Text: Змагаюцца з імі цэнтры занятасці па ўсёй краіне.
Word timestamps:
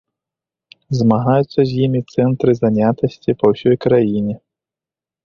Змагаюцца 1.01 1.59
з 1.71 1.77
імі 1.87 2.01
цэнтры 2.13 2.51
занятасці 2.61 3.37
па 3.43 3.53
ўсёй 3.53 3.75
краіне. 3.87 4.35